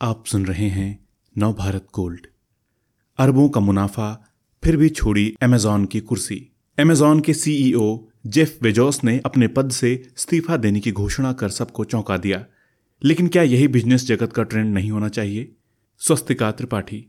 आप 0.00 0.24
सुन 0.26 0.46
रहे 0.46 0.68
हैं 0.68 1.08
नव 1.38 1.52
भारत 1.52 1.86
गोल्ड। 1.94 2.26
अरबों 3.18 3.48
का 3.48 3.60
मुनाफा, 3.60 4.32
फिर 4.64 4.76
भी 4.76 4.88
छोड़ी 4.88 5.34
अमेजॉन 5.42 5.84
की 5.84 6.00
कुर्सी। 6.00 6.52
अमेजॉन 6.78 7.20
के 7.20 7.34
सीईओ 7.34 8.08
जेफ 8.26 8.58
वेजोस 8.62 9.04
ने 9.04 9.20
अपने 9.24 9.48
पद 9.48 9.70
से 9.70 9.92
इस्तीफा 9.92 10.56
देने 10.56 10.80
की 10.80 10.92
घोषणा 10.92 11.32
कर 11.32 11.48
सबको 11.48 11.84
चौंका 11.84 12.16
दिया। 12.16 12.46
लेकिन 13.04 13.28
क्या 13.28 13.42
यही 13.42 13.68
बिज़नेस 13.68 14.06
जगत 14.06 14.32
का 14.32 14.42
ट्रेंड 14.42 14.74
नहीं 14.74 14.90
होना 14.90 15.08
चाहिए? 15.08 15.52
स्वस्तिका 15.98 16.50
त्रिपाठी 16.50 17.06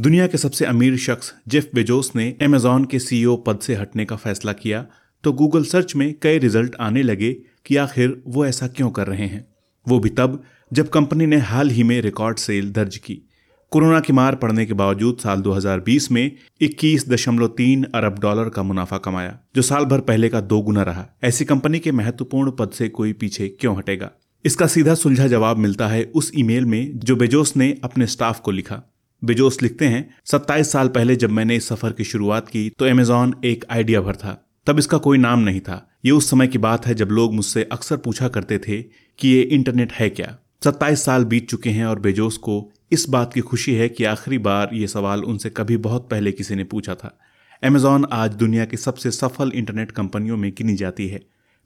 दुनिया 0.00 0.26
के 0.26 0.38
सबसे 0.38 0.64
अमीर 0.64 0.96
शख्स 0.96 1.34
जेफ 1.48 1.70
बेजोस 1.74 2.12
ने 2.16 2.36
अमेजॉन 2.42 2.84
के 2.84 2.98
सीईओ 2.98 3.36
पद 3.36 3.58
से 3.58 3.74
हटने 3.74 4.04
का 4.04 4.16
फैसला 4.16 4.52
किया 4.52 4.86
तो 5.24 5.32
गूगल 5.32 5.64
सर्च 5.64 5.96
में 5.96 6.14
कई 6.22 6.38
रिज़ल्ट 6.38 6.76
आने 6.80 7.02
लगे 7.02 7.32
कि 7.66 7.76
आखिर 7.76 8.22
वो 8.26 8.46
ऐसा 8.46 8.68
क्यों 8.68 8.90
कर 8.90 9.06
रहे 9.06 9.26
हैं? 9.26 9.48
वो 9.88 9.98
भी 9.98 10.08
तब 10.08 10.42
जब 10.72 10.88
कंपनी 10.88 11.26
ने 11.26 11.36
हाल 11.36 11.70
ही 11.70 11.82
में 11.82 12.00
रिकॉर्ड 12.00 12.38
सेल 12.38 12.70
दर्ज 12.70 12.96
की। 12.96 13.28
कोरोना 13.70 14.00
की 14.00 14.12
मार 14.12 14.34
पड़ने 14.34 14.66
के 14.66 14.72
बावजूद 14.72 15.18
साल 15.18 15.40
2020 15.40 16.10
में 16.12 16.32
21.3 16.60 17.84
अरब 17.84 18.18
डॉलर 18.18 18.48
का 18.48 18.62
मुनाफा 18.62 18.98
कमाया, 18.98 19.38
जो 19.56 19.62
साल 19.62 19.84
भर 19.84 20.00
पहले 20.00 20.28
का 20.28 20.40
दो 20.40 20.60
गुना 20.60 20.82
रहा। 20.82 21.06
ऐसी 21.24 21.44
कंपनी 21.44 21.78
के 21.78 21.92
महत्वपूर्ण 21.92 22.50
पद 22.50 22.70
से 22.70 22.88
कोई 22.88 23.12
पीछे 23.12 23.48
क्यों 23.48 23.76
हटेगा? 23.76 24.10
इसका 24.44 24.66
सीधा 24.66 24.94
सुलझा 24.94 25.26
जवाब 25.26 25.56
मिलता 25.56 25.88
है 25.88 26.12
उस 26.14 26.32
ईमेल 26.38 26.64
में 26.64 26.98
जो 26.98 27.16
बेजोस 27.16 27.56
ने 27.56 27.78
अपने 27.84 28.06
स्टाफ 28.06 28.40
को 28.40 28.50
लिखा। 28.50 28.82
बेजोस 29.24 29.62
लिखते 29.62 29.86
हैं 29.86 30.14
27 30.24 30.72
साल 30.72 30.88
पहले 30.88 31.16
जब 31.16 31.30
मैंने 31.30 31.56
इस 31.56 31.68
सफ़र 31.68 31.92
की 31.92 32.04
शुरुआत 32.04 32.48
की 32.48 32.70
तो 32.78 32.84
अमेजॉन 32.84 33.34
एक 33.44 33.64
आइडिया 33.70 34.00
भर 34.00 34.16
था। 34.16 34.50
तब 34.66 34.78
इसका 34.78 34.98
कोई 34.98 35.18
नाम 35.18 35.38
नहीं 35.38 35.60
था। 35.60 35.90
ये 36.04 36.10
उस 36.10 36.30
समय 36.30 36.46
की 36.46 36.58
बात 36.58 36.86
है 36.86 36.94
जब 36.94 37.08
लोग 37.08 37.34
मुझसे 37.34 37.68
अक्सर 37.72 37.96
पूछा 37.96 38.28
करते 38.28 38.58
थे 38.58 38.82
कि 39.18 39.28
ये 39.28 39.42
इंटरनेट 39.42 39.92
है 39.92 40.10
क्या? 40.10 40.38
सत्ताईस 40.64 41.04
साल 41.04 41.24
बीत 41.24 41.50
चुके 41.50 41.70
हैं 41.70 41.84
और 41.86 41.98
बेजोस 41.98 42.36
को 42.36 42.72
इस 42.92 43.08
बात 43.08 43.32
की 43.32 43.40
खुशी 43.40 43.74
है 43.74 43.88
कि 43.88 44.04
आखिरी 44.04 44.38
बार 44.38 44.70
ये 44.72 44.86
सवाल 44.86 45.24
उनसे 45.24 45.50
कभी 45.50 45.76
बहुत 45.76 46.08
पहले 46.10 46.32
किसी 46.32 46.54
ने 46.54 46.64
पूछा 46.64 46.94
था। 46.94 47.18
अमेजॉन 47.64 48.06
आज 48.12 48.34
दुनिया 48.34 48.64
की 48.64 48.76
सबसे 48.76 49.10
सफल 49.10 49.52
इंटरनेट 49.54 49.90
कंपनियों 49.90 50.36
में 50.36 50.50
गिनी 50.50 50.74
जाती 50.74 51.08
है। 51.08 51.20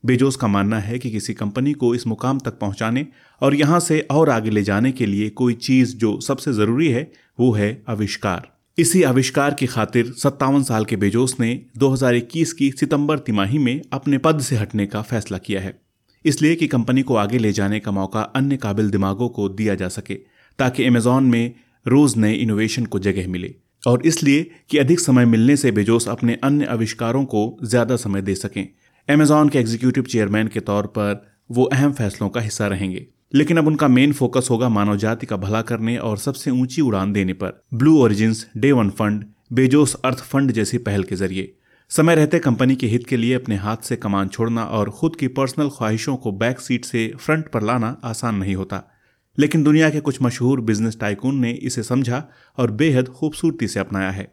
बेजोस 0.07 0.37
का 0.37 0.47
मानना 0.47 0.79
है 0.79 0.99
कि 0.99 1.11
किसी 1.11 1.35
कंपनी 1.35 1.73
को 1.73 1.95
इस 1.95 2.07
मुकाम 2.07 2.39
तक 2.39 2.59
पहुँचाने 2.59 3.07
और 3.41 3.55
यहाँ 3.55 3.81
से 3.81 4.01
और 4.01 4.31
आगे 4.31 4.51
ले 4.51 4.63
जाने 4.63 4.93
के 4.93 5.07
लिए 5.07 5.31
कोई 5.31 5.55
चीज़ 5.55 5.97
जो 5.97 6.21
सबसे 6.21 6.53
ज़रूरी 6.53 6.89
है, 6.89 7.13
वो 7.41 7.53
है 7.53 7.83
आविष्कार। 7.89 8.53
इसी 8.79 9.03
आविष्कार 9.03 9.55
की 9.55 9.67
खातिर 9.67 10.13
सत्तावन 10.13 10.63
साल 10.63 10.85
के 10.85 10.97
बेजोस 10.97 11.37
ने 11.41 11.67
2021 11.79 12.53
की 12.53 12.71
सितंबर 12.71 13.19
तिमाही 13.19 13.59
में 13.59 13.81
अपने 13.93 14.19
पद 14.19 14.41
से 14.41 14.57
हटने 14.57 14.87
का 14.87 15.03
फैसला 15.03 15.39
किया 15.39 15.61
है। 15.61 15.92
इसलिए 16.25 16.55
कि 16.55 16.67
कंपनी 16.67 17.03
को 17.03 17.17
आगे 17.17 17.39
ले 17.39 17.53
जाने 17.53 17.81
का 17.81 17.91
मौका 17.91 18.23
अन्य 18.37 18.57
काबिल 18.57 18.91
दिमागों 18.91 19.29
को 19.29 19.49
दिया 19.49 19.75
जा 19.75 19.89
सके, 19.89 20.15
ताकि 20.59 20.85
अमेजॉन 20.85 21.25
में 21.25 21.55
रोज 21.87 22.17
नए 22.17 22.35
इनोवेशन 22.35 22.87
को 22.87 22.99
जगह 22.99 23.29
मिले। 23.29 23.55
और 23.83 24.07
इसलिए 24.07 24.43
कि 24.71 24.79
अधिक 24.79 25.01
समय 25.01 25.25
मिलने 25.25 25.57
से 25.57 25.71
बेजोस 25.73 26.09
अपने 26.09 26.39
अन्य 26.45 26.65
आविष्कारों 26.65 27.25
को 27.25 27.59
ज़्यादा 27.65 27.97
समय 27.97 28.23
दे 28.23 28.35
सकें। 28.35 28.67
अमेजॉन 29.09 29.49
के 29.49 29.59
एग्जीक्यूटिव 29.59 30.05
चेयरमैन 30.05 30.49
के 30.49 30.61
तौर 30.61 30.87
पर 30.87 31.27
वो 31.51 31.65
अहम 31.65 31.93
फैसलों 31.93 32.29
का 32.29 32.41
हिस्सा 32.41 32.67
रहेंगे। 32.67 33.07
लेकिन 33.35 33.57
अब 33.57 33.67
उनका 33.67 33.89
मेन 33.89 34.13
फोकस 34.13 34.49
होगा 34.51 34.69
मानव 34.69 34.97
जाति 34.97 35.27
का 35.27 35.37
भला 35.37 35.63
करने 35.63 35.97
और 35.99 36.19
सबसे 36.19 36.51
ऊँची 36.51 36.83
उड़ान 36.83 37.13
देने 37.13 37.33
पर। 37.33 37.63
Blue 37.75 37.97
Origins 37.99 38.47
Day 38.57 38.73
One 38.73 38.91
Fund 38.91 39.25
Bezos 39.53 39.95
Earth 40.05 40.19
Fund 40.19 40.53
जैसी 40.53 40.79
पहल 40.79 41.03
के 41.03 41.17
ज़रिए। 41.17 41.53
समय 41.93 42.15
रहते 42.15 42.39
कंपनी 42.39 42.75
के 42.77 42.87
हित 42.87 43.05
के 43.07 43.17
लिए 43.17 43.35
अपने 43.35 43.57
हाथ 43.57 43.77
से 43.77 43.97
कमान 43.97 44.29
छोड़ना 44.29 44.65
और 44.67 44.91
खुद 44.91 45.17
की 45.17 45.27
पर्सनल 45.29 45.69
ख्वाहिशों 45.69 46.17
को 46.17 46.31
बैक 46.33 46.61
सीट 46.61 46.85
से 46.85 47.07
फ्रंट 47.17 47.49
पर 47.49 47.63
लाना 47.63 47.97
आसान 48.05 48.35
नहीं 48.35 48.55
होता। 48.55 48.83
लेकिन 49.39 49.65
दुनिया 49.65 49.91
के 49.91 50.01
कुछ 50.01 50.21
मशहूर 50.23 50.61
बिज़नेस 50.61 50.97
टाइकून 51.01 51.41
ने 51.41 51.51
इसे 51.51 51.83
समझा 51.83 52.23
और 52.59 52.71
बेहद 52.71 53.09
खूबसूरती 53.09 53.69
से 53.69 53.81
अपनाया 53.81 54.11
है। 54.11 54.27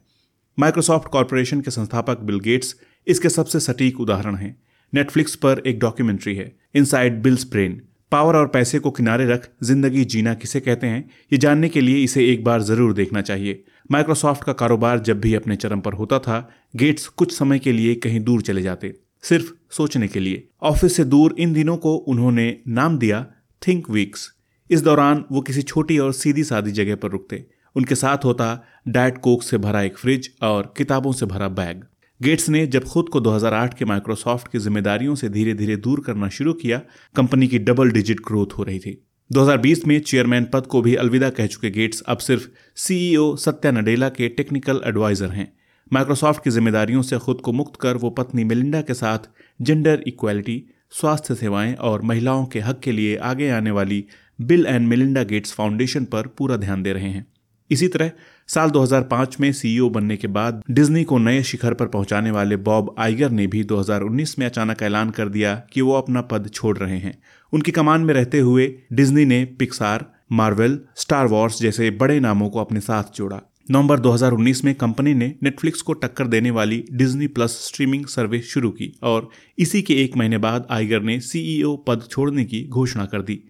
माइक्रोसॉफ्ट 0.57 1.07
कॉरपोरेशन 1.07 1.61
के 1.61 1.71
संस्थापक 1.71 2.19
बिल 2.21 2.39
गेट्स 2.39 2.75
इसके 3.07 3.29
सबसे 3.29 3.59
सटीक 3.59 3.99
उदाहरण 3.99 4.35
हैं। 4.35 4.55
नेटफ्लिक्स 4.93 5.35
पर 5.35 5.61
एक 5.67 5.79
डॉक्यूमेंट्री 5.79 6.35
है, 6.35 6.55
इनसाइड 6.75 7.21
बिल्स 7.23 7.49
ब्रेन। 7.51 7.81
पावर 8.11 8.35
और 8.35 8.47
पैसे 8.47 8.79
को 8.79 8.91
किनारे 8.91 9.25
रख 9.25 9.49
ज़िंदगी 9.63 10.05
जीना 10.05 10.33
किसे 10.33 10.59
कहते 10.59 10.87
हैं, 10.87 11.09
ये 11.31 11.37
जानने 11.37 11.69
के 11.69 11.81
लिए 11.81 12.03
इसे 12.03 12.25
एक 12.25 12.43
बार 12.43 12.61
ज़रूर 12.61 12.93
देखना 12.93 13.21
चाहिए। 13.21 13.63
माइक्रोसॉफ्ट 13.91 14.43
का 14.43 14.53
कारोबार 14.53 14.99
जब 14.99 15.19
भी 15.21 15.33
अपने 15.35 15.55
चरम 15.55 15.79
पर 15.81 15.93
होता 15.93 16.19
था 16.19 16.39
गेट्स 16.75 17.07
कुछ 17.07 17.37
समय 17.37 17.59
के 17.59 17.71
लिए 17.71 17.95
कहीं 17.95 18.19
दूर 18.19 18.41
चले 18.41 18.61
जाते, 18.61 18.93
सिर्फ़ 19.23 19.51
सोचने 19.71 20.07
के 20.07 20.19
लिए। 20.19 20.47
ऑफ़िस 20.61 20.95
से 20.95 21.03
दूर 21.03 21.35
इन 21.39 21.53
दिनों 21.53 21.77
को 21.77 21.95
उन्होंने 21.95 22.57
नाम 22.67 22.97
दिया 22.97 23.25
थिंक 23.67 23.89
वीक्स। 23.89 24.33
इस 24.69 24.81
दौरान 24.81 25.25
वो 25.31 25.41
किसी 25.41 25.61
छोटी 25.61 25.97
और 25.97 26.13
सीधी 26.13 26.43
सादी 26.43 26.71
जगह 26.71 26.95
पर 26.95 27.09
रुकते। 27.09 27.45
उनके 27.75 27.95
साथ 27.95 28.17
होता 28.25 28.63
डाइट 28.87 29.17
कोक 29.17 29.43
से 29.43 29.57
भरा 29.57 29.81
एक 29.81 29.97
फ्रिज 29.97 30.29
और 30.41 30.73
किताबों 30.77 31.11
से 31.11 31.25
भरा 31.25 31.47
बैग। 31.47 31.83
गेट्स 32.21 32.49
ने 32.49 32.67
जब 32.67 32.83
खुद 32.83 33.09
को 33.09 33.19
2008 33.19 33.73
के 33.73 33.85
माइक्रोसॉफ्ट 33.85 34.47
की 34.47 34.59
जिम्मेदारियों 34.59 35.15
से 35.15 35.29
धीरे 35.29 35.53
धीरे 35.53 35.75
दूर 35.75 35.99
करना 35.99 36.29
शुरू 36.29 36.53
किया, 36.53 36.81
कंपनी 37.15 37.47
की 37.47 37.59
डबल 37.59 37.91
डिजिट 37.91 38.19
ग्रोथ 38.19 38.57
हो 38.57 38.63
रही 38.63 38.79
थी। 38.79 39.05
2020 39.31 39.85
में 39.87 39.99
चेयरमैन 39.99 40.45
पद 40.53 40.67
को 40.67 40.81
भी 40.81 40.95
अलविदा 40.95 41.29
कह 41.29 41.47
चुके 41.47 41.69
गेट्स 41.69 42.01
अब 42.01 42.17
सिर्फ़ 42.17 42.47
सीईओ 42.75 43.35
सत्या 43.35 43.71
नडेला 43.71 44.09
के 44.09 44.29
टेक्निकल 44.29 44.81
एडवाइजर 44.85 45.29
हैं। 45.29 45.58
माइक्रोसॉफ्ट 45.93 46.43
की 46.43 46.49
जिम्मेदारियों 46.49 47.01
से 47.01 47.17
खुद 47.17 47.41
को 47.41 47.51
मुक्त 47.51 47.79
कर 47.81 47.97
वो 47.97 48.09
पत्नी 48.09 48.43
मिलिंडा 48.43 48.81
के 48.81 48.93
साथ 48.93 49.19
जेंडर 49.61 50.03
इक्वालिटी, 50.07 50.65
स्वास्थ्य 50.91 51.35
सेवाएँ 51.35 51.73
और 51.73 52.01
महिलाओं 52.01 52.45
के 52.45 52.59
हक 52.59 52.79
के 52.79 52.91
लिए 52.91 53.15
आगे 53.15 53.49
आने 53.49 53.71
वाली 53.71 54.05
Bill 54.41 54.65
and 54.65 54.87
Melinda 54.87 55.23
Gates 55.23 55.53
Foundation 55.53 56.05
पर 56.05 56.27
पूरा 56.27 56.55
ध्यान 56.55 56.83
दे 56.83 56.93
रहे 56.93 57.09
हैं। 57.09 57.27
इसी 57.71 57.87
तरह, 57.87 58.11
साल 58.47 58.69
2005 58.69 59.39
में 59.39 59.51
सीईओ 59.51 59.89
बनने 59.89 60.17
के 60.17 60.27
बाद 60.27 60.63
डिज्नी 60.71 61.03
को 61.03 61.17
नए 61.17 61.43
शिखर 61.43 61.73
पर 61.73 61.85
पहुँचाने 61.85 62.31
वाले 62.31 62.55
बॉब 62.55 62.95
आइगर 62.99 63.29
ने 63.29 63.47
भी 63.47 63.63
2019 63.63 64.39
में 64.39 64.45
अचानक 64.45 64.81
ऐलान 64.81 65.09
कर 65.09 65.29
दिया 65.29 65.55
कि 65.73 65.81
वो 65.81 65.93
अपना 65.93 66.21
पद 66.21 66.49
छोड़ 66.53 66.77
रहे 66.77 66.97
हैं। 66.97 67.21
उनकी 67.53 67.71
कमान 67.71 68.01
में 68.01 68.13
रहते 68.13 68.39
हुए 68.39 68.75
डिज्नी 68.93 69.25
ने 69.25 69.45
पिक्सार 69.45 70.13
मार्वल 70.31 70.79
स्टार 70.95 71.27
वॉर्स 71.27 71.61
जैसे 71.61 71.91
बड़े 71.91 72.19
नामों 72.19 72.49
को 72.49 72.59
अपने 72.59 72.79
साथ 72.79 73.03
जोड़ा। 73.15 73.41
नवंबर 73.71 73.99
2019 73.99 74.65
में 74.65 74.75
कंपनी 74.75 75.13
ने 75.13 75.35
नेटफ्लिक्स 75.43 75.81
को 75.81 75.93
टक्कर 75.93 76.27
देने 76.27 76.51
वाली 76.51 76.85
डिज्नी 76.91 77.27
प्लस 77.27 77.51
स्ट्रीमिंग 77.51 78.05
सर्विस 78.05 78.45
शुरू 78.45 78.69
की 78.69 78.99
और 79.03 79.29
इसी 79.59 79.81
के 79.81 80.03
एक 80.03 80.17
महीने 80.17 80.37
बाद 80.37 80.67
आइगर 80.71 81.01
ने 81.01 81.19
सीईओ 81.19 81.75
पद 81.75 82.03
छोड़ने 82.11 82.45
की 82.45 82.67
घोषणा 82.67 83.05
कर 83.05 83.21
दी। 83.21 83.43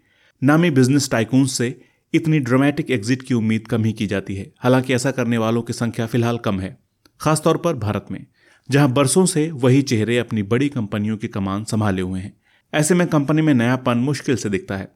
नामी 0.44 0.70
बिज़नेस 0.70 1.10
टाइकून 1.12 1.46
से 1.46 1.82
इतनी 2.14 2.40
ड्रामेटिक 2.40 2.92
एग्जिट 2.92 3.22
की 3.22 3.34
उम्मीद 3.34 3.68
कम 3.68 3.84
ही 3.84 3.94
की 3.94 4.08
जाती 4.08 4.36
है। 4.36 4.54
हालाँकि 4.60 4.94
ऐसा 4.94 5.12
करने 5.12 5.38
वालों 5.38 5.62
की 5.62 5.74
संख्या 5.74 6.06
फ़िलहाल 6.06 6.38
कम 6.38 6.60
है, 6.60 6.80
खासतौर 7.22 7.58
पर 7.58 7.74
भारत 7.74 8.06
में, 8.12 8.26
जहाँ 8.72 8.94
बरसों 8.94 9.26
से 9.26 9.52
वही 9.52 9.82
चेहरे 9.82 10.18
अपनी 10.18 10.44
बड़ी 10.44 10.70
कंपनियों 10.70 11.18
की 11.18 11.28
कमान 11.28 11.64
संभाले 11.64 12.02
हुए 12.02 12.20
हैं। 12.20 12.38
ऐसे 12.74 12.96
में 12.96 13.08
कंपनी 13.08 13.42
में 13.42 13.54
नयापन 13.54 13.98
मुश्किल 13.98 14.36
से 14.36 14.50
दिखता 14.50 14.78
है। 14.78 14.92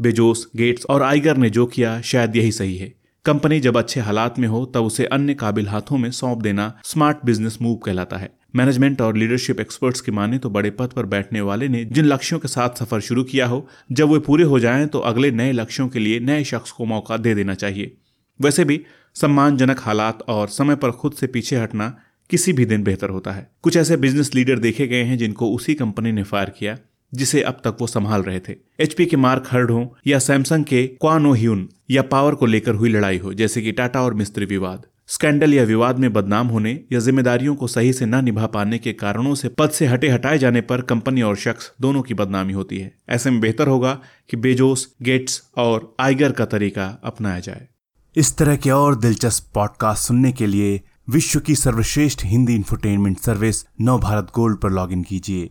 बेजोस, 0.00 0.50
गेट्स 0.56 0.86
और 0.86 1.02
आइगर 1.02 1.36
ने 1.36 1.50
जो 1.50 1.66
किया, 1.66 2.00
शायद 2.00 2.36
यही 2.36 2.52
सही 2.52 2.76
है। 2.76 2.99
कंपनी 3.24 3.58
जब 3.60 3.76
अच्छे 3.76 4.00
हालात 4.00 4.38
में 4.38 4.46
हो, 4.48 4.64
तब 4.66 4.84
उसे 4.84 5.04
अन्य 5.04 5.34
काबिल 5.34 5.66
हाथों 5.68 5.98
में 5.98 6.10
सौंप 6.10 6.38
देना 6.38 6.72
स्मार्ट 6.84 7.16
बिज़नेस 7.24 7.58
मूव 7.62 7.74
कहलाता 7.76 8.16
है। 8.16 8.30
मैनेजमेंट 8.56 9.00
और 9.00 9.16
लीडरशिप 9.16 9.60
एक्सपर्ट्स 9.60 10.00
की 10.00 10.12
माने 10.12 10.38
तो 10.38 10.50
बड़े 10.50 10.70
पद 10.70 10.92
पर 10.92 11.06
बैठने 11.06 11.40
वाले 11.40 11.68
ने 11.68 11.84
जिन 11.84 12.04
लक्ष्यों 12.04 12.38
के 12.38 12.48
साथ 12.48 12.78
सफ़र 12.78 13.00
शुरू 13.00 13.24
किया 13.24 13.46
हो, 13.46 13.66
जब 13.92 14.08
वे 14.08 14.18
पूरे 14.18 14.44
हो 14.44 14.60
जाएँ 14.60 14.86
तो 14.86 14.98
अगले 14.98 15.30
नए 15.30 15.52
लक्ष्यों 15.52 15.88
के 15.88 15.98
लिए 15.98 16.20
नए 16.20 16.44
शख्स 16.44 16.70
को 16.70 16.84
मौका 16.84 17.16
दे 17.16 17.34
देना 17.34 17.54
चाहिए। 17.54 17.96
वैसे 18.40 18.64
भी, 18.64 18.80
सम्मानजनक 19.14 19.80
हालात 19.80 20.22
और 20.22 20.48
समय 20.48 20.76
पर 20.76 20.90
खुद 20.90 21.12
से 21.12 21.26
पीछे 21.26 21.56
हटना 21.56 21.96
किसी 22.30 22.52
भी 22.52 22.64
दिन 22.64 22.82
बेहतर 22.82 23.08
होता 23.08 23.32
है। 23.32 23.50
कुछ 23.62 23.76
ऐसे 23.76 23.96
बिज़नेस 23.96 24.34
लीडर 24.34 24.58
देखे 24.58 24.86
गए 24.86 25.02
हैं 25.02 25.18
जिनको 25.18 25.50
उसी 25.50 25.74
कंपनी 25.74 26.12
ने 26.12 26.22
फायर 26.22 26.50
किया। 26.50 26.78
जिसे 27.14 27.42
अब 27.42 27.60
तक 27.64 27.76
वो 27.80 27.86
संभाल 27.86 28.22
रहे 28.22 28.40
थे। 28.40 28.54
एचपी 28.80 29.06
के 29.06 29.16
मार्क 29.16 29.44
हर्ड 29.50 29.70
हो 29.70 29.96
या 30.06 30.18
सैमसंग 30.18 30.64
के 30.64 30.86
क्वानो 30.86 31.32
ह्यून 31.32 31.68
या 31.90 32.02
पावर 32.02 32.34
को 32.34 32.46
लेकर 32.46 32.74
हुई 32.74 32.90
लड़ाई 32.90 33.18
हो, 33.18 33.34
जैसे 33.34 33.62
कि 33.62 33.72
टाटा 33.72 34.02
और 34.02 34.14
मिस्त्री 34.14 34.44
विवाद। 34.44 34.86
स्कैंडल 35.06 35.54
या 35.54 35.64
विवाद 35.64 35.98
में 35.98 36.12
बदनाम 36.12 36.46
होने 36.46 36.80
या 36.92 37.00
जिम्मेदारियों 37.00 37.54
को 37.54 37.66
सही 37.66 37.92
से 37.92 38.06
न 38.06 38.24
निभा 38.24 38.46
पाने 38.46 38.78
के 38.78 38.92
कारणों 38.92 39.34
से 39.34 39.48
पद 39.48 39.70
से 39.70 39.86
हटे 39.86 40.08
हटाए 40.08 40.38
जाने 40.38 40.60
पर 40.60 40.80
कंपनी 40.80 41.22
और 41.22 41.36
शख्स 41.36 41.72
दोनों 41.80 42.02
की 42.02 42.14
बदनामी 42.14 42.52
होती 42.52 42.78
है। 42.78 42.94
ऐसे 43.08 43.30
में 43.30 43.40
बेहतर 43.40 43.68
होगा 43.68 44.00
कि 44.30 44.36
बेजोस 44.36 44.94
गेट्स 45.02 45.50
और 45.56 45.96
आइगर 46.00 46.32
का 46.32 46.44
तरीका 46.44 47.00
अपनाया 47.04 47.40
जाए। 47.40 47.68
इस 48.16 48.36
तरह 48.36 48.56
के 48.56 48.70
और 48.70 48.96
दिलचस्प 48.96 49.50
पॉडकास्ट 49.54 50.08
सुनने 50.08 50.32
के 50.32 50.46
लिए 50.46 50.80
विश्व 51.08 51.40
की 51.40 51.54
सर्वश्रेष्ठ 51.54 52.24
Hindi 52.24 52.54
infotainment 52.54 53.18
service 53.18 53.64
Nav 53.80 53.98
Bharat 53.98 54.28
gold 54.34 54.58
पर 54.58 54.70
लॉग 54.70 55.04
कीजिए। 55.04 55.50